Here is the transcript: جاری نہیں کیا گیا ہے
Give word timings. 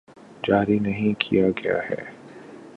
جاری 0.43 0.79
نہیں 0.79 1.13
کیا 1.19 1.49
گیا 1.63 1.77
ہے 1.89 2.03